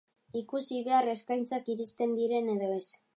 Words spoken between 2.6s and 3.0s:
ez.